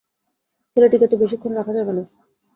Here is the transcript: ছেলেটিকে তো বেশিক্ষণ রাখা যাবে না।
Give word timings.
ছেলেটিকে 0.77 1.07
তো 1.09 1.15
বেশিক্ষণ 1.21 1.51
রাখা 1.55 1.73
যাবে 1.77 1.93
না। 1.97 2.03